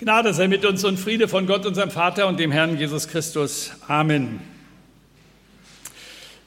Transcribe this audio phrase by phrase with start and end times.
[0.00, 3.72] Gnade sei mit uns und Friede von Gott, unserem Vater und dem Herrn Jesus Christus.
[3.88, 4.38] Amen.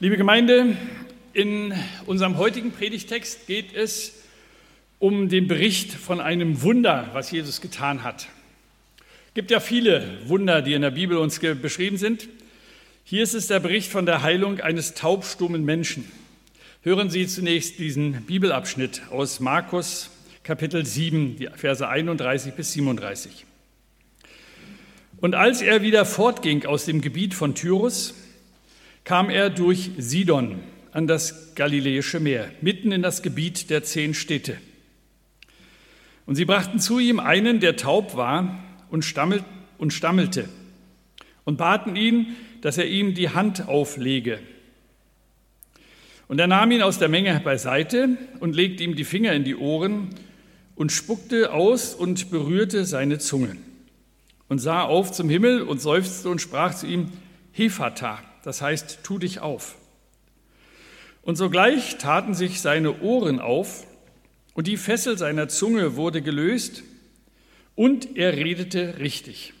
[0.00, 0.74] Liebe Gemeinde,
[1.34, 1.74] in
[2.06, 4.22] unserem heutigen Predigtext geht es
[4.98, 8.26] um den Bericht von einem Wunder, was Jesus getan hat.
[9.28, 12.30] Es gibt ja viele Wunder, die in der Bibel uns beschrieben sind.
[13.04, 16.10] Hier ist es der Bericht von der Heilung eines taubstummen Menschen.
[16.80, 20.08] Hören Sie zunächst diesen Bibelabschnitt aus Markus
[20.44, 23.46] Kapitel 7, die Verse 31 bis 37.
[25.20, 28.14] Und als er wieder fortging aus dem Gebiet von Tyrus,
[29.04, 30.58] kam er durch Sidon
[30.90, 34.58] an das Galiläische Meer, mitten in das Gebiet der zehn Städte.
[36.26, 39.44] Und sie brachten zu ihm einen, der taub war und, stammelt,
[39.78, 40.48] und stammelte,
[41.44, 44.40] und baten ihn, dass er ihm die Hand auflege.
[46.26, 49.54] Und er nahm ihn aus der Menge beiseite und legte ihm die Finger in die
[49.54, 50.10] Ohren
[50.82, 53.56] und spuckte aus und berührte seine Zunge
[54.48, 57.12] und sah auf zum Himmel und seufzte und sprach zu ihm,
[57.52, 59.76] Hephata, das heißt, tu dich auf.
[61.22, 63.86] Und sogleich taten sich seine Ohren auf
[64.54, 66.82] und die Fessel seiner Zunge wurde gelöst
[67.76, 69.54] und er redete richtig.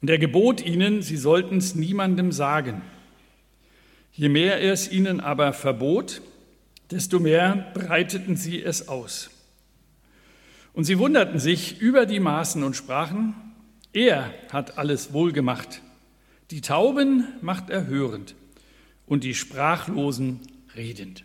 [0.00, 2.82] Und er gebot ihnen, sie sollten es niemandem sagen.
[4.14, 6.22] Je mehr er es ihnen aber verbot,
[6.90, 9.30] desto mehr breiteten sie es aus.
[10.72, 13.34] Und sie wunderten sich über die Maßen und sprachen,
[13.92, 15.82] er hat alles wohlgemacht.
[16.50, 18.34] Die Tauben macht er hörend
[19.06, 20.40] und die Sprachlosen
[20.76, 21.24] redend.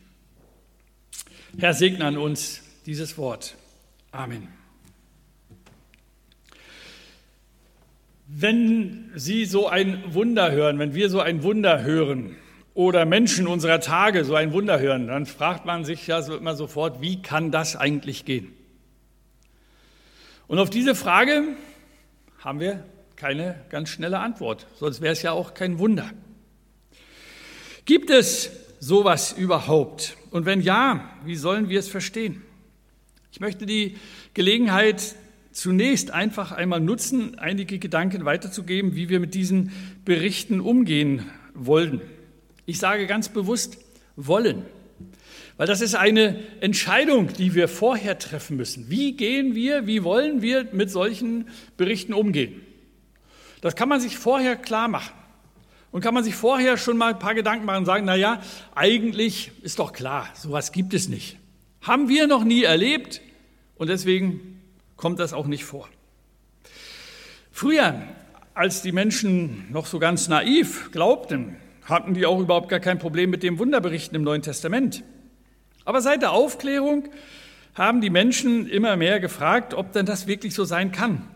[1.57, 3.55] Herr, segne an uns dieses Wort.
[4.11, 4.47] Amen.
[8.27, 12.35] Wenn Sie so ein Wunder hören, wenn wir so ein Wunder hören,
[12.73, 16.55] oder Menschen unserer Tage so ein Wunder hören, dann fragt man sich ja so immer
[16.55, 18.53] sofort, wie kann das eigentlich gehen?
[20.47, 21.43] Und auf diese Frage
[22.39, 22.83] haben wir
[23.15, 26.09] keine ganz schnelle Antwort, sonst wäre es ja auch kein Wunder.
[27.85, 30.17] Gibt es sowas überhaupt?
[30.31, 32.41] Und wenn ja, wie sollen wir es verstehen?
[33.31, 33.97] Ich möchte die
[34.33, 35.15] Gelegenheit
[35.51, 39.71] zunächst einfach einmal nutzen, einige Gedanken weiterzugeben, wie wir mit diesen
[40.05, 42.01] Berichten umgehen wollen.
[42.65, 43.77] Ich sage ganz bewusst
[44.15, 44.65] wollen,
[45.57, 48.89] weil das ist eine Entscheidung, die wir vorher treffen müssen.
[48.89, 51.47] Wie gehen wir, wie wollen wir mit solchen
[51.77, 52.61] Berichten umgehen?
[53.61, 55.13] Das kann man sich vorher klar machen.
[55.91, 58.41] Und kann man sich vorher schon mal ein paar Gedanken machen und sagen, na ja,
[58.73, 61.37] eigentlich ist doch klar, sowas gibt es nicht.
[61.81, 63.21] Haben wir noch nie erlebt
[63.75, 64.59] und deswegen
[64.97, 65.87] kommt das auch nicht vor.
[67.51, 68.01] Früher,
[68.55, 73.29] als die Menschen noch so ganz naiv glaubten, hatten die auch überhaupt gar kein Problem
[73.29, 75.03] mit dem Wunderberichten im Neuen Testament.
[75.85, 77.09] Aber seit der Aufklärung
[77.75, 81.27] haben die Menschen immer mehr gefragt, ob denn das wirklich so sein kann.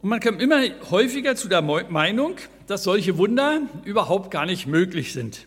[0.00, 2.36] Und man kam immer häufiger zu der Meinung,
[2.66, 5.46] dass solche Wunder überhaupt gar nicht möglich sind,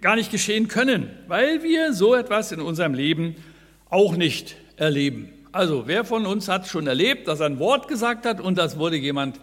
[0.00, 3.36] gar nicht geschehen können, weil wir so etwas in unserem Leben
[3.88, 5.32] auch nicht erleben.
[5.52, 8.78] Also wer von uns hat schon erlebt, dass er ein Wort gesagt hat und das
[8.78, 9.40] wurde jemand,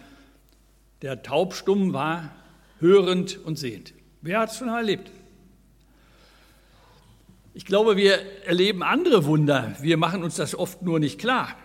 [1.02, 2.32] der taubstumm war,
[2.80, 3.94] hörend und sehend.
[4.22, 5.12] Wer hat es schon erlebt?
[7.54, 9.76] Ich glaube, wir erleben andere Wunder.
[9.82, 11.56] Wir machen uns das oft nur nicht klar.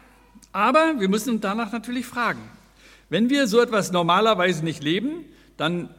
[0.52, 2.40] Aber wir müssen danach natürlich fragen.
[3.10, 5.90] Wenn wir so etwas normalerweise nicht leben, dann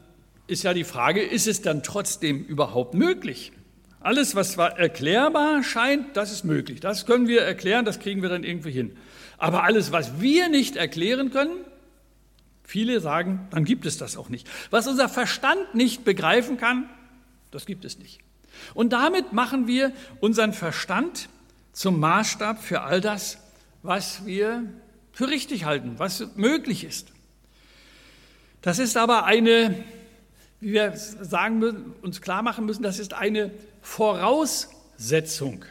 [0.48, 3.52] ist ja die Frage, ist es dann trotzdem überhaupt möglich?
[4.00, 6.80] Alles, was zwar erklärbar scheint, das ist möglich.
[6.80, 8.98] Das können wir erklären, das kriegen wir dann irgendwie hin.
[9.38, 11.58] Aber alles, was wir nicht erklären können,
[12.64, 14.50] Viele sagen, dann gibt es das auch nicht.
[14.70, 16.90] Was unser Verstand nicht begreifen kann,
[17.52, 18.20] das gibt es nicht.
[18.74, 21.30] Und damit machen wir unseren Verstand
[21.74, 23.38] zum Maßstab für all das,
[23.82, 24.64] was wir
[25.12, 27.12] für richtig halten, was möglich ist.
[28.62, 29.84] Das ist aber eine,
[30.62, 35.66] wie wir sagen müssen, uns klar machen müssen, das ist eine Voraussetzung.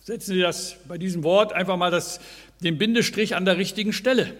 [0.00, 2.20] Setzen Sie das bei diesem Wort einfach mal das,
[2.62, 4.34] den Bindestrich an der richtigen Stelle.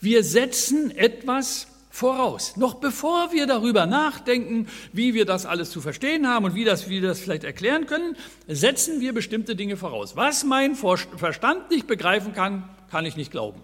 [0.00, 2.56] Wir setzen etwas voraus.
[2.56, 6.88] Noch bevor wir darüber nachdenken, wie wir das alles zu verstehen haben und wie das,
[6.88, 8.16] wie wir das vielleicht erklären können,
[8.46, 10.14] setzen wir bestimmte Dinge voraus.
[10.14, 13.60] Was mein Verstand nicht begreifen kann, kann ich nicht glauben.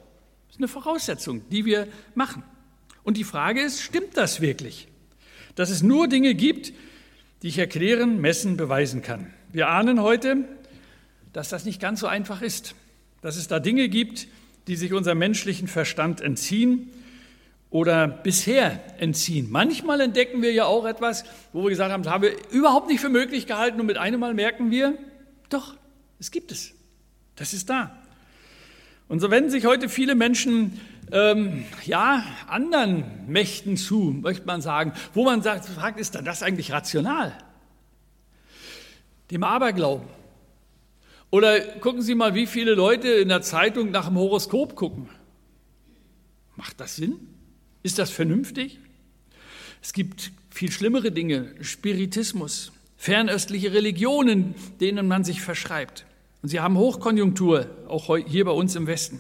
[0.49, 2.43] Das ist eine Voraussetzung, die wir machen.
[3.05, 4.89] Und die Frage ist, stimmt das wirklich?
[5.55, 6.73] Dass es nur Dinge gibt,
[7.43, 9.33] die ich erklären, messen, beweisen kann.
[9.53, 10.49] Wir ahnen heute,
[11.33, 12.75] dass das nicht ganz so einfach ist.
[13.21, 14.27] Dass es da Dinge gibt,
[14.67, 16.91] die sich unserem menschlichen Verstand entziehen
[17.71, 19.49] oder bisher entziehen.
[19.51, 23.01] Manchmal entdecken wir ja auch etwas, wo wir gesagt haben, das haben wir überhaupt nicht
[23.01, 24.97] für möglich gehalten und mit einem Mal merken wir,
[25.49, 25.75] doch,
[26.21, 26.73] es gibt es.
[27.37, 27.99] Das ist da.
[29.09, 30.81] Und so wenden sich heute viele Menschen
[31.13, 36.43] ähm, ja, anderen Mächten zu, möchte man sagen, wo man sagt, fragt, ist dann das
[36.43, 37.37] eigentlich rational?
[39.31, 40.09] Dem Aberglauben.
[41.35, 45.09] Oder gucken Sie mal, wie viele Leute in der Zeitung nach dem Horoskop gucken.
[46.55, 47.27] Macht das Sinn?
[47.83, 48.79] Ist das vernünftig?
[49.83, 56.07] Es gibt viel schlimmere Dinge, Spiritismus, fernöstliche Religionen, denen man sich verschreibt.
[56.41, 59.19] Und sie haben Hochkonjunktur, auch hier bei uns im Westen.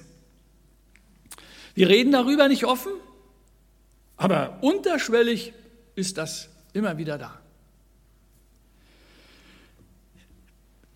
[1.74, 2.92] Wir reden darüber nicht offen,
[4.16, 5.52] aber unterschwellig
[5.96, 7.43] ist das immer wieder da.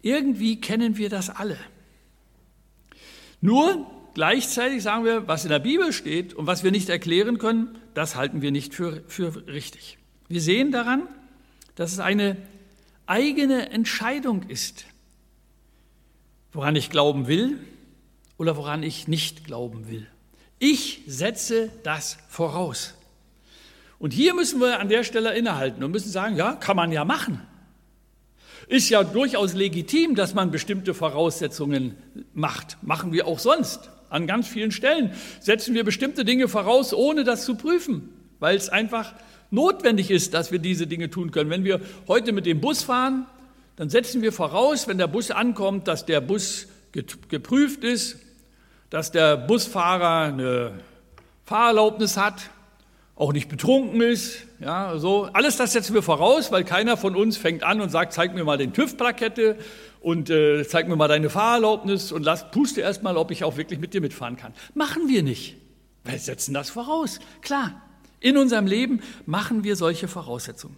[0.03, 1.59] Irgendwie kennen wir das alle.
[3.41, 7.79] Nur gleichzeitig sagen wir, was in der Bibel steht und was wir nicht erklären können,
[7.95, 9.99] das halten wir nicht für, für richtig.
[10.29, 11.03] Wir sehen daran,
[11.75, 12.37] dass es eine
[13.07, 14.85] eigene Entscheidung ist,
[16.53, 17.59] woran ich glauben will
[18.37, 20.07] oder woran ich nicht glauben will.
[20.59, 22.95] Ich setze das voraus.
[23.99, 27.05] Und hier müssen wir an der Stelle innehalten und müssen sagen, ja, kann man ja
[27.05, 27.41] machen.
[28.69, 31.97] Ist ja durchaus legitim, dass man bestimmte Voraussetzungen
[32.35, 32.77] macht.
[32.83, 33.91] Machen wir auch sonst.
[34.11, 38.69] An ganz vielen Stellen setzen wir bestimmte Dinge voraus, ohne das zu prüfen, weil es
[38.69, 39.15] einfach
[39.51, 41.51] notwendig ist, dass wir diese Dinge tun können.
[41.51, 43.27] Wenn wir heute mit dem Bus fahren,
[43.77, 48.19] dann setzen wir voraus, wenn der Bus ankommt, dass der Bus geprüft ist,
[48.91, 50.73] dass der Busfahrer eine
[51.45, 52.51] Fahrerlaubnis hat,
[53.19, 55.29] auch nicht betrunken ist, ja, so.
[55.33, 58.45] Alles das setzen wir voraus, weil keiner von uns fängt an und sagt, zeig mir
[58.45, 59.59] mal den TÜV-Plakette
[60.01, 63.57] und äh, zeig mir mal deine Fahrerlaubnis und lass, puste erst mal, ob ich auch
[63.57, 64.55] wirklich mit dir mitfahren kann.
[64.75, 65.57] Machen wir nicht.
[66.05, 67.19] Wir setzen das voraus.
[67.43, 67.83] Klar,
[68.21, 70.77] in unserem Leben machen wir solche Voraussetzungen.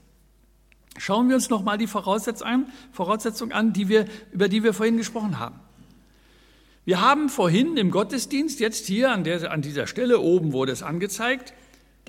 [0.97, 5.39] Schauen wir uns noch mal die Voraussetzung an die wir, über die wir vorhin gesprochen
[5.39, 5.61] haben.
[6.87, 10.83] Wir haben vorhin im Gottesdienst, jetzt hier an, der, an dieser Stelle oben wurde es
[10.83, 11.53] angezeigt,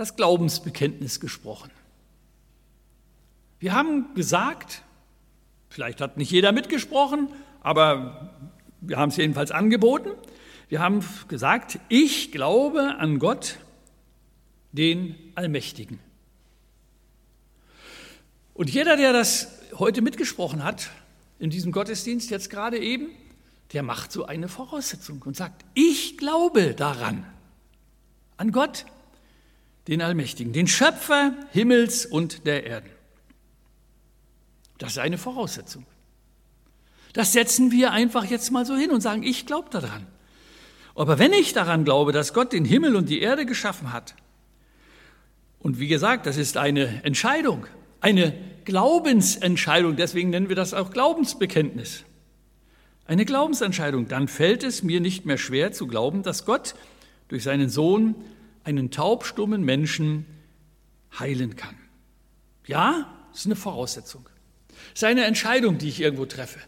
[0.01, 1.69] das Glaubensbekenntnis gesprochen.
[3.59, 4.81] Wir haben gesagt,
[5.69, 7.27] vielleicht hat nicht jeder mitgesprochen,
[7.61, 8.33] aber
[8.81, 10.09] wir haben es jedenfalls angeboten.
[10.69, 13.59] Wir haben gesagt, ich glaube an Gott,
[14.71, 15.99] den Allmächtigen.
[18.55, 20.89] Und jeder, der das heute mitgesprochen hat,
[21.37, 23.09] in diesem Gottesdienst jetzt gerade eben,
[23.73, 27.23] der macht so eine Voraussetzung und sagt, ich glaube daran,
[28.37, 28.85] an Gott,
[29.87, 32.89] den Allmächtigen, den Schöpfer Himmels und der Erden.
[34.77, 35.85] Das ist eine Voraussetzung.
[37.13, 40.07] Das setzen wir einfach jetzt mal so hin und sagen, ich glaube daran.
[40.95, 44.15] Aber wenn ich daran glaube, dass Gott den Himmel und die Erde geschaffen hat,
[45.59, 47.67] und wie gesagt, das ist eine Entscheidung,
[47.99, 48.33] eine
[48.65, 52.03] Glaubensentscheidung, deswegen nennen wir das auch Glaubensbekenntnis.
[53.05, 56.75] Eine Glaubensentscheidung, dann fällt es mir nicht mehr schwer zu glauben, dass Gott
[57.27, 58.15] durch seinen Sohn
[58.63, 60.25] einen taubstummen Menschen
[61.17, 61.75] heilen kann.
[62.67, 64.27] Ja, das ist eine Voraussetzung.
[64.93, 66.59] Das ist eine Entscheidung, die ich irgendwo treffe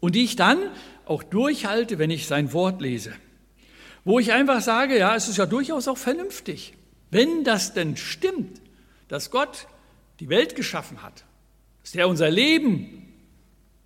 [0.00, 0.58] und die ich dann
[1.04, 3.12] auch durchhalte, wenn ich sein Wort lese.
[4.04, 6.74] Wo ich einfach sage, ja, es ist ja durchaus auch vernünftig.
[7.10, 8.60] Wenn das denn stimmt,
[9.08, 9.66] dass Gott
[10.20, 11.24] die Welt geschaffen hat,
[11.82, 13.12] dass er unser Leben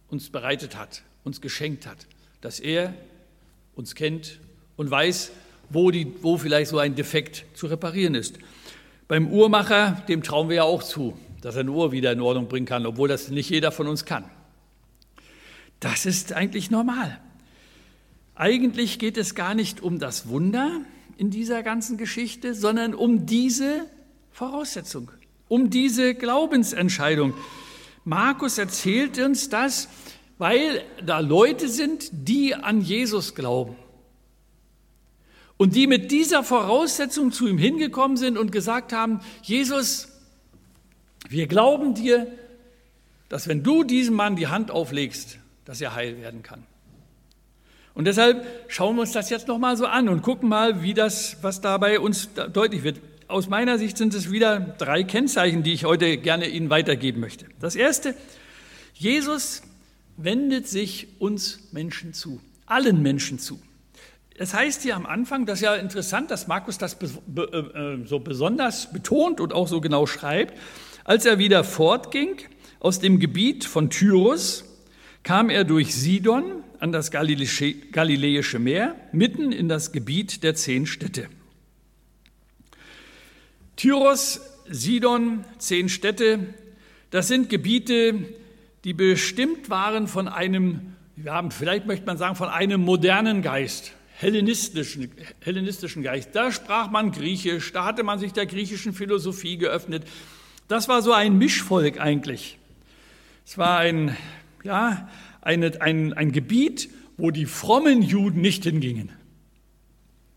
[0.08, 2.06] uns bereitet hat, uns geschenkt hat,
[2.40, 2.94] dass er
[3.74, 4.40] uns kennt
[4.76, 5.32] und weiß,
[5.70, 8.38] wo, die, wo vielleicht so ein Defekt zu reparieren ist.
[9.08, 12.48] Beim Uhrmacher, dem trauen wir ja auch zu, dass er eine Uhr wieder in Ordnung
[12.48, 14.24] bringen kann, obwohl das nicht jeder von uns kann.
[15.80, 17.20] Das ist eigentlich normal.
[18.34, 20.80] Eigentlich geht es gar nicht um das Wunder,
[21.16, 23.86] in dieser ganzen Geschichte, sondern um diese
[24.32, 25.10] Voraussetzung,
[25.48, 27.34] um diese Glaubensentscheidung.
[28.04, 29.88] Markus erzählt uns das,
[30.38, 33.76] weil da Leute sind, die an Jesus glauben.
[35.56, 40.08] Und die mit dieser Voraussetzung zu ihm hingekommen sind und gesagt haben, Jesus,
[41.28, 42.26] wir glauben dir,
[43.28, 46.64] dass wenn du diesem Mann die Hand auflegst, dass er heil werden kann.
[47.94, 51.36] Und deshalb schauen wir uns das jetzt nochmal so an und gucken mal, wie das,
[51.42, 53.00] was dabei uns deutlich wird.
[53.28, 57.46] Aus meiner Sicht sind es wieder drei Kennzeichen, die ich heute gerne Ihnen weitergeben möchte.
[57.60, 58.14] Das erste,
[58.94, 59.62] Jesus
[60.16, 63.60] wendet sich uns Menschen zu, allen Menschen zu.
[64.36, 68.18] Es heißt hier am Anfang, das ist ja interessant, dass Markus das äh, äh, so
[68.18, 70.58] besonders betont und auch so genau schreibt,
[71.04, 72.38] als er wieder fortging
[72.80, 74.64] aus dem Gebiet von Tyrus,
[75.22, 81.28] kam er durch Sidon an das Galiläische Meer, mitten in das Gebiet der zehn Städte.
[83.76, 86.40] Tyros, Sidon, zehn Städte,
[87.10, 88.26] das sind Gebiete,
[88.84, 93.92] die bestimmt waren von einem, ja, vielleicht möchte man sagen, von einem modernen Geist.
[94.24, 96.30] Hellenistischen, hellenistischen Geist.
[96.32, 100.04] Da sprach man Griechisch, da hatte man sich der griechischen Philosophie geöffnet.
[100.66, 102.58] Das war so ein Mischvolk eigentlich.
[103.44, 104.16] Es war ein,
[104.62, 105.08] ja,
[105.42, 106.88] eine, ein, ein Gebiet,
[107.18, 109.12] wo die frommen Juden nicht hingingen.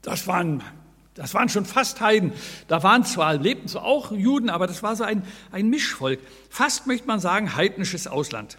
[0.01, 0.61] Das waren,
[1.13, 2.33] das waren schon fast Heiden.
[2.67, 6.19] Da waren zwar, lebten zwar auch Juden, aber das war so ein, ein Mischvolk.
[6.49, 8.57] Fast möchte man sagen, heidnisches Ausland.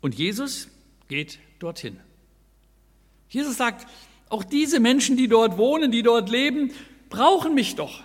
[0.00, 0.66] Und Jesus
[1.06, 2.00] geht dorthin.
[3.32, 3.86] Jesus sagt,
[4.28, 6.70] auch diese Menschen, die dort wohnen, die dort leben,
[7.08, 8.02] brauchen mich doch,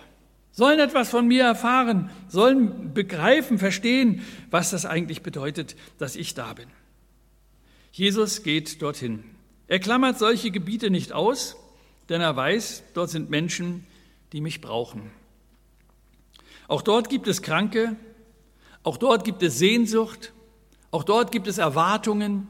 [0.52, 6.54] sollen etwas von mir erfahren, sollen begreifen, verstehen, was das eigentlich bedeutet, dass ich da
[6.54, 6.68] bin.
[7.92, 9.22] Jesus geht dorthin.
[9.66, 11.56] Er klammert solche Gebiete nicht aus,
[12.08, 13.86] denn er weiß, dort sind Menschen,
[14.32, 15.10] die mich brauchen.
[16.68, 17.96] Auch dort gibt es Kranke,
[18.82, 20.32] auch dort gibt es Sehnsucht,
[20.90, 22.48] auch dort gibt es Erwartungen,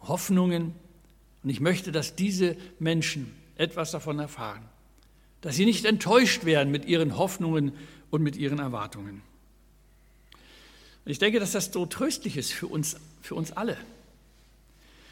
[0.00, 0.74] Hoffnungen.
[1.46, 4.64] Und ich möchte, dass diese Menschen etwas davon erfahren,
[5.40, 7.72] dass sie nicht enttäuscht werden mit ihren Hoffnungen
[8.10, 9.22] und mit ihren Erwartungen.
[11.04, 13.78] Und ich denke, dass das so tröstlich ist für uns, für uns alle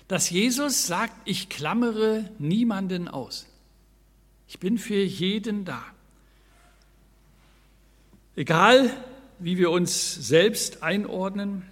[0.09, 3.47] dass Jesus sagt, ich klammere niemanden aus.
[4.49, 5.83] Ich bin für jeden da.
[8.37, 8.91] Egal,
[9.39, 11.63] wie wir uns selbst einordnen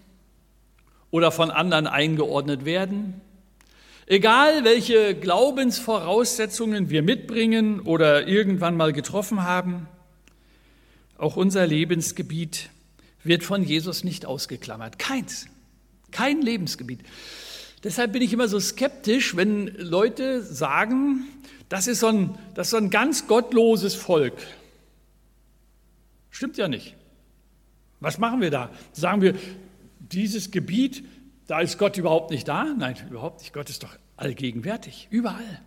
[1.11, 3.21] oder von anderen eingeordnet werden,
[4.07, 9.89] egal welche Glaubensvoraussetzungen wir mitbringen oder irgendwann mal getroffen haben,
[11.19, 12.71] auch unser Lebensgebiet
[13.25, 14.99] wird von Jesus nicht ausgeklammert.
[14.99, 15.47] Keins.
[16.11, 17.01] Kein Lebensgebiet.
[17.85, 21.25] Deshalb bin ich immer so skeptisch, wenn Leute sagen,
[21.69, 24.35] das ist so ein, das ist so ein ganz gottloses Volk.
[26.31, 26.95] Stimmt ja nicht.
[28.01, 28.71] Was machen wir da?
[28.93, 29.35] Sagen wir,
[30.01, 31.05] dieses Gebiet,
[31.53, 32.65] da ist Gott überhaupt nicht da?
[32.65, 33.53] Nein, überhaupt nicht.
[33.53, 35.61] Gott ist doch allgegenwärtig, überall.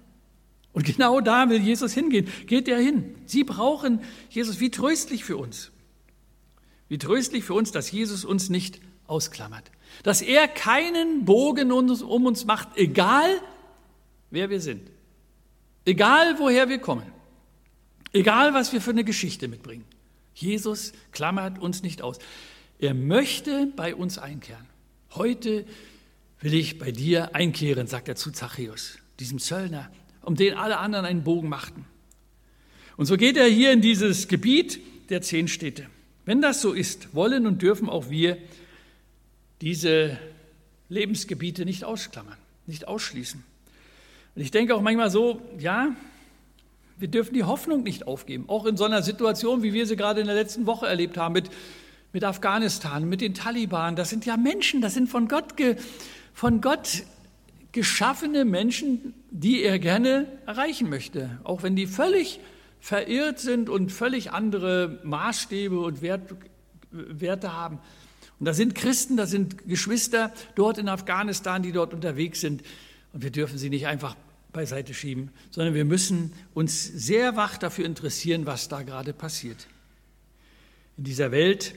[0.73, 2.27] Und genau da will Jesus hingehen.
[2.47, 3.13] Geht er hin?
[3.27, 4.01] Sie brauchen
[4.31, 4.59] Jesus.
[4.59, 5.71] Wie tröstlich für uns.
[6.87, 9.69] Wie tröstlich für uns, dass Jesus uns nicht ausklammert.
[10.01, 13.29] Dass er keinen Bogen um uns macht, egal
[14.31, 14.89] wer wir sind.
[15.85, 17.05] Egal woher wir kommen.
[18.11, 19.85] Egal was wir für eine Geschichte mitbringen.
[20.33, 22.17] Jesus klammert uns nicht aus.
[22.79, 24.65] Er möchte bei uns einkehren.
[25.15, 25.65] Heute
[26.41, 29.89] will ich bei dir einkehren, sagt er zu Zachäus, diesem Zöllner,
[30.21, 31.85] um den alle anderen einen Bogen machten.
[32.97, 34.79] Und so geht er hier in dieses Gebiet
[35.09, 35.87] der zehn Städte.
[36.25, 38.37] Wenn das so ist, wollen und dürfen auch wir
[39.61, 40.19] diese
[40.89, 43.41] Lebensgebiete nicht ausklammern, nicht ausschließen.
[44.35, 45.95] Und ich denke auch manchmal so, ja,
[46.97, 50.19] wir dürfen die Hoffnung nicht aufgeben, auch in so einer Situation, wie wir sie gerade
[50.19, 51.49] in der letzten Woche erlebt haben mit,
[52.15, 53.97] mit Afghanistan, mit den Taliban.
[53.97, 55.75] Das sind ja Menschen, das sind von Gott, ge,
[56.33, 57.03] von Gott
[57.73, 62.39] geschaffene Menschen, die er gerne erreichen möchte, auch wenn die völlig
[62.79, 66.33] verirrt sind und völlig andere Maßstäbe und Wert,
[66.91, 67.79] Werte haben.
[68.39, 72.63] Und da sind Christen, da sind Geschwister dort in Afghanistan, die dort unterwegs sind.
[73.11, 74.15] Und wir dürfen sie nicht einfach
[74.53, 79.67] beiseite schieben, sondern wir müssen uns sehr wach dafür interessieren, was da gerade passiert.
[80.97, 81.75] In dieser Welt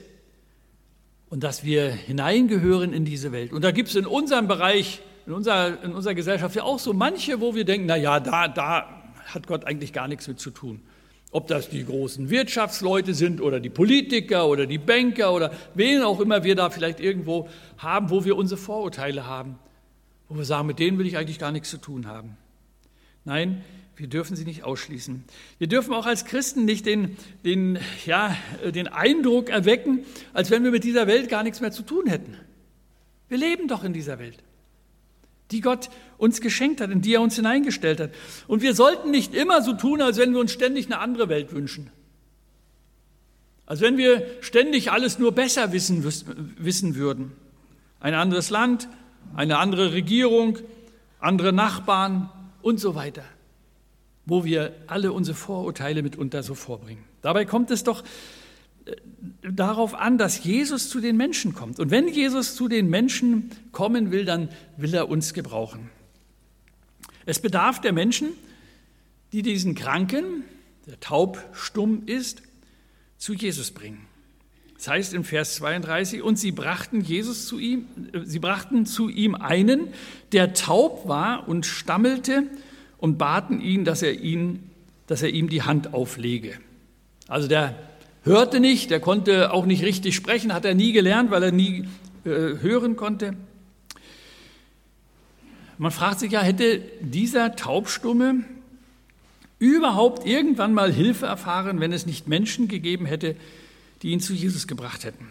[1.29, 3.53] und dass wir hineingehören in diese Welt.
[3.53, 6.93] Und da gibt es in unserem Bereich, in unserer, in unserer Gesellschaft ja auch so
[6.93, 8.85] manche, wo wir denken, na ja, da, da
[9.25, 10.81] hat Gott eigentlich gar nichts mit zu tun.
[11.31, 16.19] Ob das die großen Wirtschaftsleute sind oder die Politiker oder die Banker oder wen auch
[16.19, 19.59] immer wir da vielleicht irgendwo haben, wo wir unsere Vorurteile haben,
[20.27, 22.35] wo wir sagen, mit denen will ich eigentlich gar nichts zu tun haben.
[23.25, 23.63] Nein,
[23.99, 25.23] wir dürfen sie nicht ausschließen.
[25.57, 30.71] Wir dürfen auch als Christen nicht den, den, ja, den Eindruck erwecken, als wenn wir
[30.71, 32.35] mit dieser Welt gar nichts mehr zu tun hätten.
[33.27, 34.41] Wir leben doch in dieser Welt
[35.51, 38.11] die Gott uns geschenkt hat, in die er uns hineingestellt hat.
[38.47, 41.53] Und wir sollten nicht immer so tun, als wenn wir uns ständig eine andere Welt
[41.53, 41.89] wünschen.
[43.65, 47.31] Als wenn wir ständig alles nur besser wissen, wissen würden.
[47.99, 48.87] Ein anderes Land,
[49.35, 50.57] eine andere Regierung,
[51.19, 52.29] andere Nachbarn
[52.61, 53.23] und so weiter,
[54.29, 57.03] wo wir alle unsere Vorurteile mitunter so vorbringen.
[57.21, 58.03] Dabei kommt es doch
[59.41, 61.79] darauf an, dass Jesus zu den Menschen kommt.
[61.79, 65.89] Und wenn Jesus zu den Menschen kommen will, dann will er uns gebrauchen.
[67.25, 68.29] Es bedarf der Menschen,
[69.31, 70.43] die diesen Kranken,
[70.87, 72.41] der taub, stumm ist,
[73.17, 74.07] zu Jesus bringen.
[74.75, 77.85] Das heißt in Vers 32, und sie brachten Jesus zu ihm,
[78.23, 79.89] sie brachten zu ihm einen,
[80.31, 82.43] der taub war und stammelte
[82.99, 84.69] und baten ihn, dass er ihn,
[85.07, 86.53] dass er ihm die Hand auflege.
[87.27, 87.75] Also der
[88.23, 91.85] hörte nicht, er konnte auch nicht richtig sprechen, hat er nie gelernt, weil er nie
[92.25, 93.33] äh, hören konnte.
[95.77, 98.43] Man fragt sich ja, hätte dieser Taubstumme
[99.59, 103.35] überhaupt irgendwann mal Hilfe erfahren, wenn es nicht Menschen gegeben hätte,
[104.01, 105.27] die ihn zu Jesus gebracht hätten?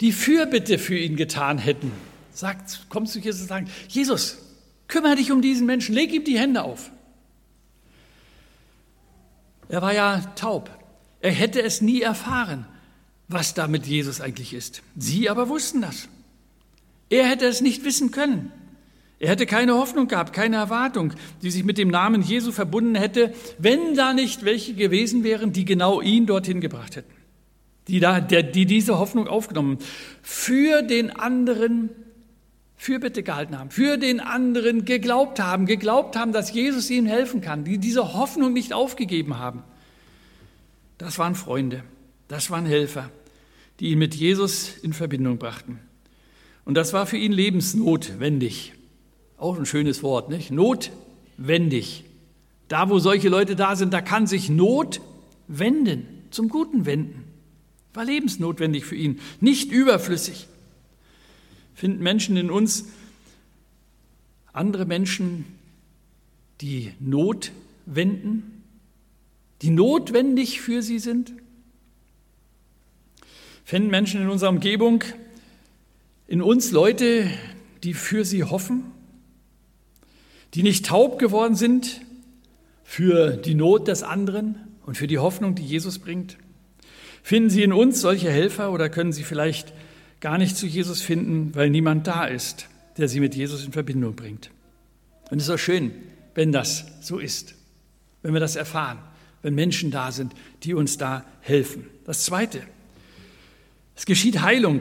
[0.00, 1.92] Die Fürbitte für ihn getan hätten.
[2.32, 4.38] Sagt, kommt zu Jesus und sagt, Jesus,
[4.88, 6.90] kümmere dich um diesen Menschen, leg ihm die Hände auf.
[9.68, 10.70] Er war ja taub.
[11.20, 12.66] Er hätte es nie erfahren,
[13.28, 14.82] was da mit Jesus eigentlich ist.
[14.96, 16.08] Sie aber wussten das.
[17.10, 18.52] Er hätte es nicht wissen können.
[19.20, 23.34] Er hätte keine Hoffnung gehabt, keine Erwartung, die sich mit dem Namen Jesu verbunden hätte,
[23.58, 27.12] wenn da nicht welche gewesen wären, die genau ihn dorthin gebracht hätten,
[27.88, 29.78] die, da, der, die diese Hoffnung aufgenommen,
[30.22, 31.90] für den anderen
[32.78, 37.64] Fürbitte gehalten haben, für den anderen geglaubt haben, geglaubt haben, dass Jesus ihnen helfen kann,
[37.64, 39.64] die diese Hoffnung nicht aufgegeben haben.
[40.96, 41.82] Das waren Freunde,
[42.28, 43.10] das waren Helfer,
[43.80, 45.80] die ihn mit Jesus in Verbindung brachten.
[46.64, 48.74] Und das war für ihn lebensnotwendig.
[49.36, 50.50] Auch ein schönes Wort, nicht?
[50.52, 52.04] Notwendig.
[52.68, 55.00] Da, wo solche Leute da sind, da kann sich Not
[55.48, 57.24] wenden, zum Guten wenden.
[57.92, 60.46] War lebensnotwendig für ihn, nicht überflüssig.
[61.78, 62.86] Finden Menschen in uns
[64.52, 65.44] andere Menschen,
[66.60, 67.52] die Not
[67.86, 68.64] wenden,
[69.62, 71.32] die notwendig für sie sind?
[73.64, 75.04] Finden Menschen in unserer Umgebung,
[76.26, 77.30] in uns Leute,
[77.84, 78.82] die für sie hoffen,
[80.54, 82.00] die nicht taub geworden sind
[82.82, 86.38] für die Not des anderen und für die Hoffnung, die Jesus bringt?
[87.22, 89.72] Finden Sie in uns solche Helfer oder können Sie vielleicht
[90.20, 94.14] gar nicht zu Jesus finden, weil niemand da ist, der Sie mit Jesus in Verbindung
[94.14, 94.50] bringt?
[95.30, 95.92] Und es ist auch schön,
[96.34, 97.54] wenn das so ist,
[98.22, 98.98] wenn wir das erfahren,
[99.42, 100.32] wenn Menschen da sind,
[100.62, 101.86] die uns da helfen.
[102.04, 102.62] Das Zweite,
[103.94, 104.80] es geschieht Heilung.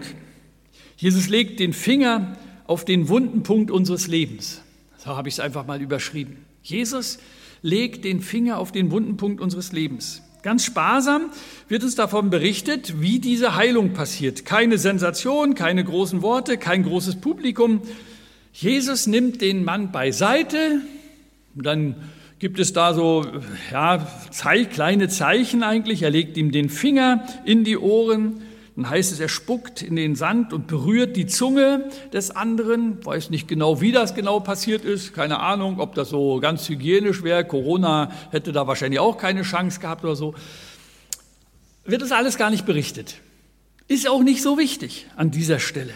[0.97, 4.61] Jesus legt den Finger auf den wunden Punkt unseres Lebens.
[4.97, 6.37] So habe ich es einfach mal überschrieben.
[6.63, 7.19] Jesus
[7.61, 10.21] legt den Finger auf den wunden Punkt unseres Lebens.
[10.43, 11.31] Ganz sparsam
[11.67, 14.45] wird uns davon berichtet, wie diese Heilung passiert.
[14.45, 17.81] Keine Sensation, keine großen Worte, kein großes Publikum.
[18.53, 20.81] Jesus nimmt den Mann beiseite,
[21.55, 21.95] dann
[22.39, 23.25] gibt es da so
[23.71, 24.07] ja,
[24.71, 26.03] kleine Zeichen eigentlich.
[26.03, 28.41] Er legt ihm den Finger in die Ohren
[28.77, 33.03] dann heißt es, er spuckt in den Sand und berührt die Zunge des anderen.
[33.03, 35.15] Weiß nicht genau, wie das genau passiert ist.
[35.15, 37.43] Keine Ahnung, ob das so ganz hygienisch wäre.
[37.43, 40.35] Corona hätte da wahrscheinlich auch keine Chance gehabt oder so.
[41.85, 43.15] Wird das alles gar nicht berichtet.
[43.87, 45.93] Ist auch nicht so wichtig an dieser Stelle.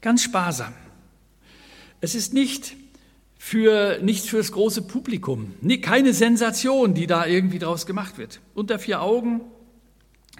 [0.00, 0.74] Ganz sparsam.
[2.00, 2.76] Es ist nicht
[3.36, 5.54] für, nicht fürs große Publikum.
[5.80, 8.40] Keine Sensation, die da irgendwie draus gemacht wird.
[8.54, 9.40] Unter vier Augen,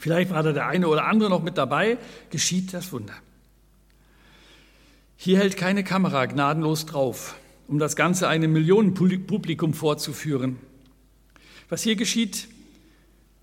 [0.02, 1.96] Vielleicht war da der eine oder andere noch mit dabei,
[2.28, 3.14] geschieht das Wunder.
[5.16, 7.36] Hier hält keine Kamera gnadenlos drauf,
[7.68, 10.58] um das Ganze einem Millionenpublikum vorzuführen.
[11.68, 12.48] Was hier geschieht,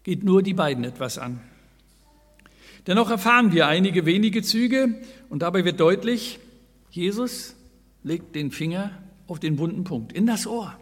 [0.03, 1.39] geht nur die beiden etwas an.
[2.87, 6.39] Dennoch erfahren wir einige wenige Züge und dabei wird deutlich,
[6.91, 7.55] Jesus
[8.03, 8.91] legt den Finger
[9.27, 10.77] auf den wunden Punkt, in das Ohr.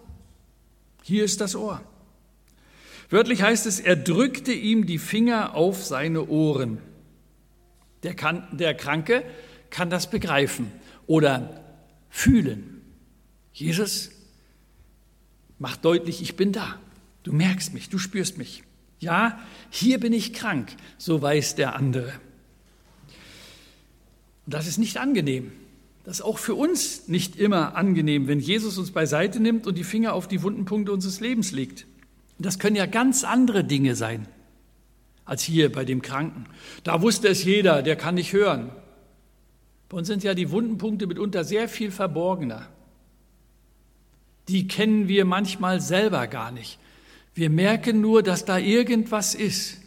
[1.04, 1.84] Hier ist das Ohr.
[3.10, 6.80] Wörtlich heißt es, er drückte ihm die Finger auf seine Ohren.
[8.04, 9.24] Der, kann, der Kranke
[9.70, 10.72] kann das begreifen
[11.06, 11.64] oder
[12.10, 12.82] fühlen.
[13.54, 14.12] Jesus
[15.58, 16.80] macht deutlich, ich bin da.
[17.24, 18.64] Du merkst mich, du spürst mich.
[19.00, 19.40] Ja,
[19.70, 22.14] hier bin ich krank, so weiß der andere.
[24.46, 25.52] Das ist nicht angenehm.
[26.04, 29.84] Das ist auch für uns nicht immer angenehm, wenn Jesus uns beiseite nimmt und die
[29.84, 31.86] Finger auf die wunden Punkte unseres Lebens legt.
[32.40, 34.28] Das können ja ganz andere Dinge sein
[35.26, 36.46] als hier bei dem Kranken.
[36.84, 38.72] Da wusste es jeder, der kann nicht hören.
[39.90, 42.68] Bei uns sind ja die Wundenpunkte mitunter sehr viel verborgener.
[44.48, 46.80] Die kennen wir manchmal selber gar nicht.
[47.34, 49.78] Wir merken nur, dass da irgendwas ist.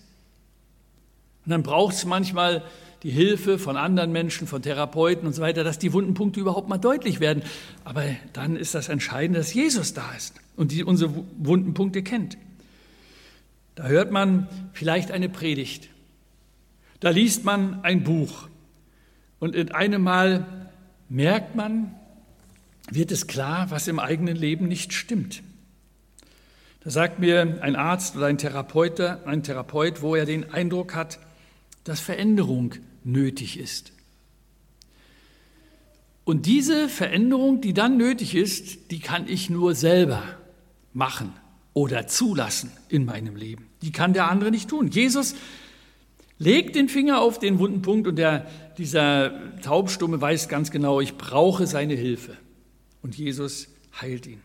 [1.45, 2.63] Und dann braucht es manchmal
[3.03, 6.79] die Hilfe von anderen Menschen, von Therapeuten und so weiter, dass die Wundenpunkte überhaupt mal
[6.79, 7.43] deutlich werden.
[7.85, 12.37] Aber dann ist das Entscheidende, dass Jesus da ist und die unsere Wundenpunkte kennt.
[13.75, 15.89] Da hört man vielleicht eine Predigt.
[17.01, 18.49] Da liest man ein Buch.
[19.39, 20.71] Und in einem Mal
[21.09, 21.95] merkt man,
[22.91, 25.43] wird es klar, was im eigenen Leben nicht stimmt.
[26.81, 31.19] Da sagt mir ein Arzt oder ein Therapeut, ein Therapeut, wo er den Eindruck hat,
[31.85, 33.93] dass Veränderung nötig ist.
[36.25, 40.23] Und diese Veränderung, die dann nötig ist, die kann ich nur selber
[40.93, 41.33] machen
[41.75, 43.67] oder zulassen in meinem Leben.
[43.83, 44.91] Die kann der andere nicht tun.
[44.91, 45.35] Jesus
[46.39, 48.47] legt den Finger auf den wunden Punkt und der,
[48.79, 52.37] dieser Taubstumme weiß ganz genau, ich brauche seine Hilfe.
[53.03, 53.69] und Jesus
[54.01, 54.43] heilt ihn.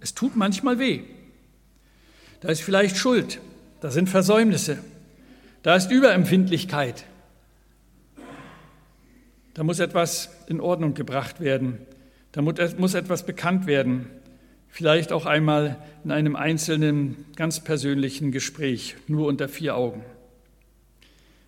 [0.00, 1.00] Es tut manchmal weh.
[2.40, 3.40] Da ist vielleicht Schuld,
[3.80, 4.78] da sind Versäumnisse,
[5.62, 7.04] da ist Überempfindlichkeit.
[9.54, 11.78] Da muss etwas in Ordnung gebracht werden,
[12.32, 14.06] da muss etwas bekannt werden,
[14.68, 20.02] vielleicht auch einmal in einem einzelnen, ganz persönlichen Gespräch, nur unter vier Augen.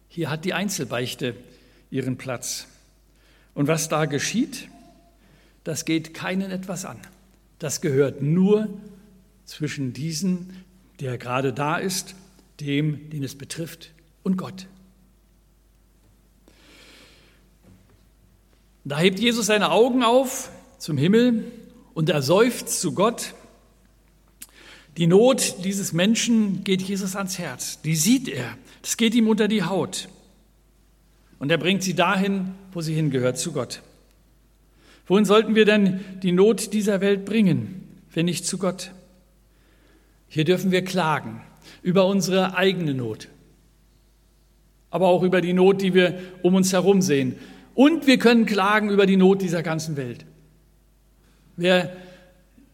[0.08, 1.34] Hier hat die Einzelbeichte
[1.90, 2.66] ihren Platz.
[3.54, 4.68] Und was da geschieht,
[5.64, 6.98] das geht keinen etwas an.
[7.58, 8.68] Das gehört nur
[9.46, 10.50] zwischen diesem,
[11.00, 12.14] der gerade da ist,
[12.60, 14.66] dem, den es betrifft, und Gott.
[18.84, 21.50] Da hebt Jesus seine Augen auf zum Himmel
[21.94, 23.34] und er seufzt zu Gott.
[24.98, 27.80] Die Not dieses Menschen geht Jesus ans Herz.
[27.80, 28.56] Die sieht er.
[28.82, 30.08] Das geht ihm unter die Haut.
[31.38, 33.82] Und er bringt sie dahin, wo sie hingehört, zu Gott.
[35.06, 38.92] Wohin sollten wir denn die Not dieser Welt bringen, wenn nicht zu Gott?
[40.28, 41.42] Hier dürfen wir klagen
[41.82, 43.28] über unsere eigene Not,
[44.90, 47.36] aber auch über die Not, die wir um uns herum sehen.
[47.74, 50.24] Und wir können klagen über die Not dieser ganzen Welt.
[51.56, 51.92] Wer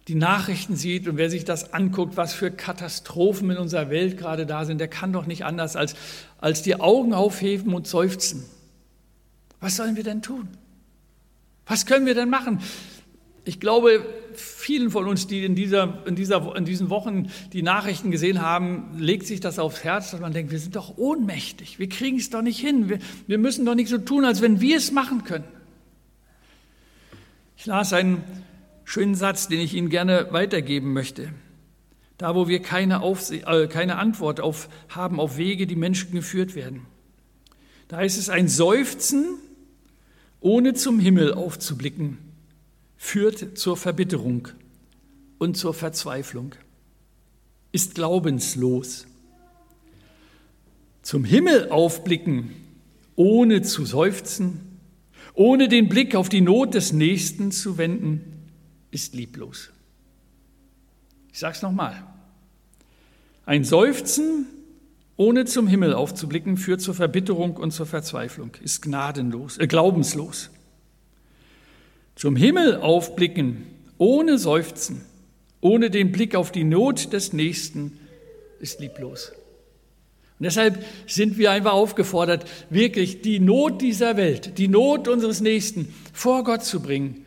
[0.08, 4.46] die Nachrichten sieht und wer sich das anguckt, was für Katastrophen in unserer Welt gerade
[4.46, 5.94] da sind, der kann doch nicht anders als,
[6.38, 8.44] als die Augen aufheben und seufzen.
[9.60, 10.48] Was sollen wir denn tun?
[11.66, 12.60] Was können wir denn machen?
[13.44, 18.10] Ich glaube, vielen von uns, die in, dieser, in, dieser, in diesen Wochen die Nachrichten
[18.10, 21.88] gesehen haben, legt sich das aufs Herz, dass man denkt, wir sind doch ohnmächtig, wir
[21.88, 24.76] kriegen es doch nicht hin, wir, wir müssen doch nicht so tun, als wenn wir
[24.76, 25.44] es machen können.
[27.56, 28.24] Ich las einen
[28.84, 31.28] schönen Satz, den ich Ihnen gerne weitergeben möchte.
[32.16, 36.54] Da, wo wir keine, Aufse äh, keine Antwort auf, haben auf Wege, die Menschen geführt
[36.54, 36.86] werden.
[37.88, 39.38] Da ist es ein Seufzen,
[40.40, 42.18] ohne zum Himmel aufzublicken,
[43.02, 44.48] führt zur Verbitterung
[45.38, 46.54] und zur Verzweiflung,
[47.72, 49.06] ist glaubenslos.
[51.00, 52.50] Zum Himmel aufblicken,
[53.16, 54.60] ohne zu seufzen,
[55.32, 58.50] ohne den Blick auf die Not des Nächsten zu wenden,
[58.90, 59.70] ist lieblos.
[61.32, 62.06] Ich sage es nochmal.
[63.46, 64.46] Ein Seufzen,
[65.16, 70.50] ohne zum Himmel aufzublicken, führt zur Verbitterung und zur Verzweiflung, ist gnadenlos, äh, glaubenslos.
[72.20, 73.64] Zum Himmel aufblicken,
[73.96, 75.06] ohne Seufzen,
[75.62, 77.98] ohne den Blick auf die Not des Nächsten,
[78.59, 79.33] ist lieblos.
[80.38, 85.94] Und deshalb sind wir einfach aufgefordert, wirklich die Not dieser Welt, die Not unseres Nächsten
[86.12, 87.24] vor Gott zu bringen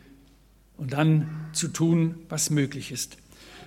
[0.76, 3.16] und dann zu tun, was möglich ist.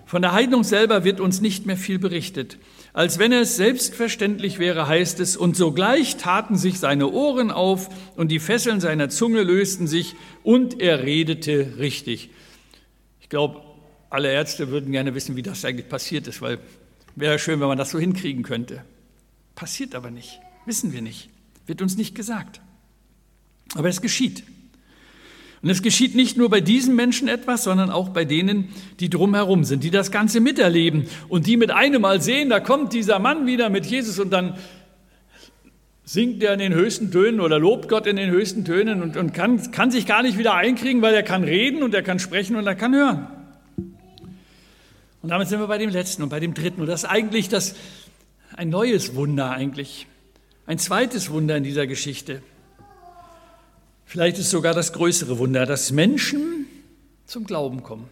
[0.05, 2.57] Von der Heilung selber wird uns nicht mehr viel berichtet.
[2.97, 8.29] Als wenn es selbstverständlich wäre, heißt es, und sogleich taten sich seine Ohren auf und
[8.29, 12.31] die Fesseln seiner Zunge lösten sich und er redete richtig.
[13.21, 13.61] Ich glaube,
[14.09, 16.57] alle Ärzte würden gerne wissen, wie das eigentlich passiert ist, weil
[17.15, 18.83] wäre schön, wenn man das so hinkriegen könnte.
[19.53, 21.29] Passiert aber nicht, wissen wir nicht,
[21.67, 22.61] wird uns nicht gesagt.
[23.75, 24.41] Aber es geschieht.
[25.61, 29.63] Und es geschieht nicht nur bei diesen Menschen etwas, sondern auch bei denen, die drumherum
[29.63, 33.47] sind, die das Ganze miterleben und die mit einem Mal sehen, da kommt dieser Mann
[33.47, 34.55] wieder mit Jesus und dann
[36.03, 39.33] singt er in den höchsten Tönen oder lobt Gott in den höchsten Tönen und, und
[39.33, 42.55] kann, kann sich gar nicht wieder einkriegen, weil er kann reden und er kann sprechen
[42.55, 43.27] und er kann hören.
[45.21, 46.79] Und damit sind wir bei dem letzten und bei dem dritten.
[46.79, 47.75] Und das ist eigentlich das,
[48.55, 50.07] ein neues Wunder eigentlich.
[50.65, 52.41] Ein zweites Wunder in dieser Geschichte.
[54.07, 56.65] Vielleicht ist sogar das größere Wunder, dass Menschen
[57.25, 58.07] zum Glauben kommen.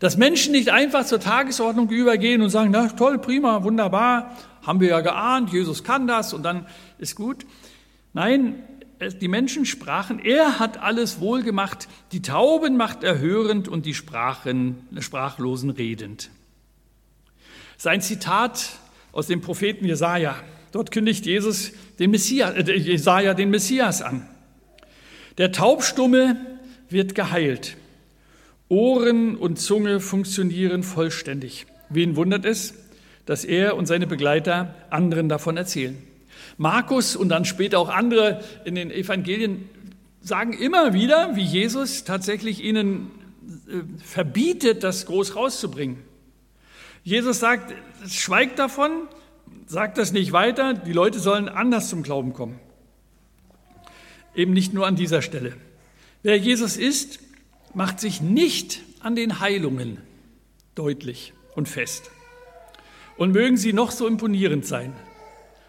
[0.00, 4.88] Dass Menschen nicht einfach zur Tagesordnung übergehen und sagen, na toll, prima, wunderbar, haben wir
[4.88, 6.66] ja geahnt, Jesus kann das und dann
[6.98, 7.46] ist gut.
[8.12, 8.64] Nein,
[9.20, 13.94] die Menschen sprachen, er hat alles wohl gemacht, die Tauben macht er hörend und die
[13.94, 16.28] Sprachen, Sprachlosen redend.
[17.76, 18.70] Sein Zitat
[19.12, 20.34] aus dem Propheten Jesaja.
[20.72, 24.28] Dort kündigt Jesus den Messias, äh, Jesaja den Messias an.
[25.40, 26.36] Der Taubstumme
[26.90, 27.78] wird geheilt.
[28.68, 31.64] Ohren und Zunge funktionieren vollständig.
[31.88, 32.74] Wen wundert es,
[33.24, 35.96] dass er und seine Begleiter anderen davon erzählen?
[36.58, 39.70] Markus und dann später auch andere in den Evangelien
[40.20, 43.10] sagen immer wieder, wie Jesus tatsächlich ihnen
[43.66, 45.96] äh, verbietet, das groß rauszubringen.
[47.02, 47.74] Jesus sagt,
[48.06, 49.08] schweigt davon,
[49.64, 52.60] sagt das nicht weiter, die Leute sollen anders zum Glauben kommen
[54.40, 55.52] eben nicht nur an dieser Stelle.
[56.22, 57.20] Wer Jesus ist,
[57.74, 59.98] macht sich nicht an den Heilungen
[60.74, 62.10] deutlich und fest.
[63.16, 64.94] Und mögen sie noch so imponierend sein,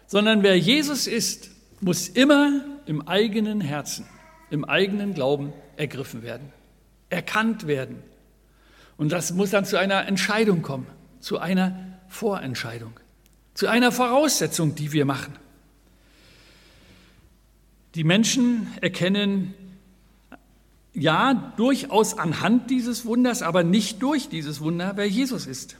[0.06, 4.06] sondern wer Jesus ist, muss immer im eigenen Herzen,
[4.50, 6.52] im eigenen Glauben ergriffen werden.
[7.10, 8.02] erkannt werden.
[8.96, 10.86] Und das muss dann zu einer Entscheidung kommen,
[11.20, 12.98] zu einer Vorentscheidung,
[13.52, 15.34] zu einer Voraussetzung, die wir machen.
[17.94, 19.54] Die Menschen erkennen
[20.94, 25.76] ja durchaus anhand dieses Wunders, aber nicht durch dieses Wunder, wer Jesus ist.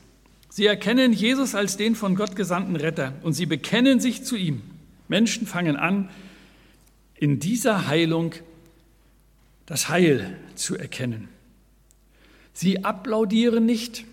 [0.48, 4.62] Sie erkennen Jesus als den von Gott gesandten Retter und sie bekennen sich zu ihm.
[5.09, 6.11] Menschen fangen an,
[7.14, 8.35] in dieser Heilung
[9.64, 11.29] das Heil zu erkennen.
[12.53, 14.05] Sie applaudieren nicht,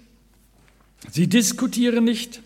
[1.09, 2.41] sie diskutieren nicht,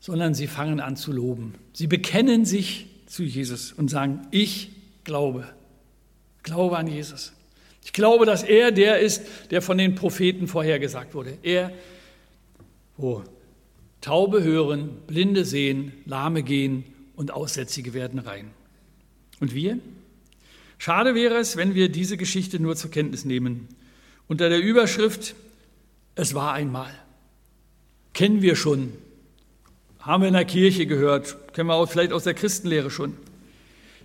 [0.00, 1.54] sondern sie fangen an zu loben.
[1.74, 4.70] Sie bekennen sich zu Jesus und sagen, ich
[5.02, 5.44] glaube,
[6.44, 7.32] glaube an Jesus.
[7.82, 11.36] Ich glaube, dass er der ist, der von den Propheten vorhergesagt wurde.
[11.42, 11.72] Er,
[12.96, 13.24] wo
[14.00, 16.84] Taube hören, Blinde sehen, Lahme gehen
[17.16, 18.52] und Aussätzige werden rein.
[19.40, 19.78] Und wir?
[20.78, 23.68] Schade wäre es, wenn wir diese Geschichte nur zur Kenntnis nehmen.
[24.28, 25.34] Unter der Überschrift
[26.14, 26.94] Es war einmal.
[28.14, 28.92] Kennen wir schon.
[30.00, 31.36] Haben wir in der Kirche gehört.
[31.52, 33.16] Kennen wir auch vielleicht aus der Christenlehre schon.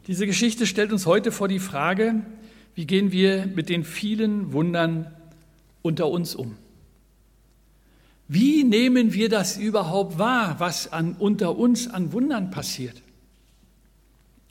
[0.08, 2.22] Diese Geschichte stellt uns heute vor die Frage,
[2.76, 5.08] wie gehen wir mit den vielen Wundern
[5.82, 6.58] unter uns um?
[8.28, 13.02] Wie nehmen wir das überhaupt wahr, was an, unter uns an Wundern passiert?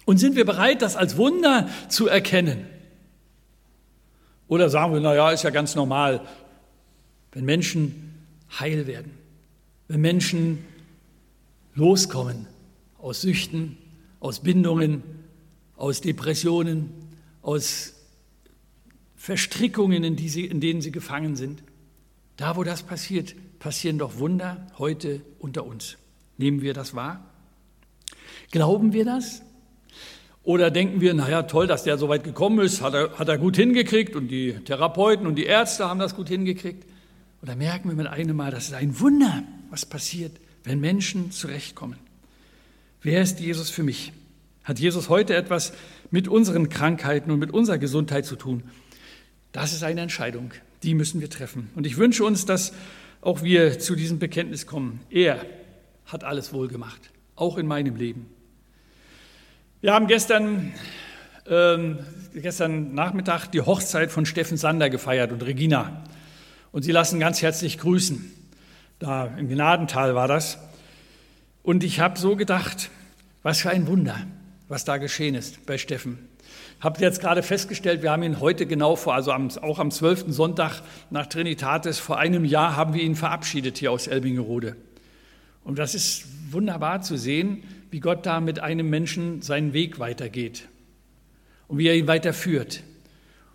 [0.06, 2.66] Und sind wir bereit, das als Wunder zu erkennen?
[4.48, 6.22] Oder sagen wir, naja, ist ja ganz normal,
[7.32, 8.14] wenn Menschen
[8.58, 9.10] heil werden,
[9.88, 10.64] wenn Menschen
[11.74, 12.46] loskommen
[12.98, 13.76] aus Süchten,
[14.20, 15.02] aus Bindungen,
[15.76, 16.90] aus Depressionen,
[17.42, 17.94] aus
[19.16, 21.62] Verstrickungen, in, sie, in denen sie gefangen sind.
[22.36, 25.96] Da, wo das passiert, passieren doch Wunder heute unter uns.
[26.36, 27.24] Nehmen wir das wahr?
[28.50, 29.42] Glauben wir das?
[30.42, 33.38] Oder denken wir, naja, toll, dass der so weit gekommen ist, hat er, hat er
[33.38, 36.86] gut hingekriegt und die Therapeuten und die Ärzte haben das gut hingekriegt?
[37.42, 40.32] Oder merken wir mit einem Mal, das ist ein Wunder, was passiert,
[40.64, 41.98] wenn Menschen zurechtkommen?
[43.02, 44.12] Wer ist Jesus für mich?
[44.64, 45.74] Hat Jesus heute etwas
[46.10, 48.62] mit unseren Krankheiten und mit unserer Gesundheit zu tun?
[49.52, 51.70] Das ist eine Entscheidung, die müssen wir treffen.
[51.74, 52.72] Und ich wünsche uns, dass
[53.20, 55.00] auch wir zu diesem Bekenntnis kommen.
[55.10, 55.44] Er
[56.06, 57.00] hat alles wohl gemacht,
[57.36, 58.26] auch in meinem Leben.
[59.80, 60.72] Wir haben gestern,
[61.46, 61.98] ähm,
[62.34, 66.04] gestern Nachmittag die Hochzeit von Steffen Sander gefeiert und Regina.
[66.72, 68.32] Und sie lassen ganz herzlich grüßen.
[68.98, 70.58] Da im Gnadental war das.
[71.62, 72.90] Und ich habe so gedacht,
[73.42, 74.16] was für ein Wunder,
[74.68, 76.28] was da geschehen ist bei Steffen.
[76.80, 80.26] Habt jetzt gerade festgestellt, wir haben ihn heute genau vor, also am, auch am 12.
[80.28, 84.76] Sonntag nach Trinitatis, vor einem Jahr haben wir ihn verabschiedet hier aus Elbingerode.
[85.64, 90.68] Und das ist wunderbar zu sehen, wie Gott da mit einem Menschen seinen Weg weitergeht
[91.68, 92.82] und wie er ihn weiterführt.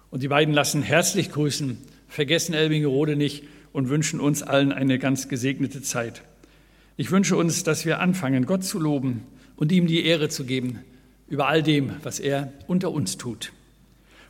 [0.09, 5.27] Und die beiden lassen herzlich grüßen, vergessen Elbingerode nicht und wünschen uns allen eine ganz
[5.27, 6.23] gesegnete Zeit.
[6.97, 9.23] Ich wünsche uns, dass wir anfangen, Gott zu loben
[9.55, 10.79] und ihm die Ehre zu geben
[11.27, 13.53] über all dem, was er unter uns tut.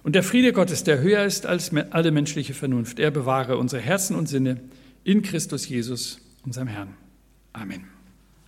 [0.04, 4.16] Und der Friede Gottes, der höher ist als alle menschliche Vernunft, er bewahre unsere Herzen
[4.16, 4.60] und Sinne
[5.04, 6.96] in Christus Jesus, unserem Herrn.
[7.54, 7.99] Amen.